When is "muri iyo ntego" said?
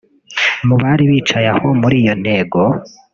1.81-2.61